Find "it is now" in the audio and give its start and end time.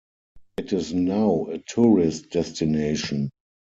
0.57-1.45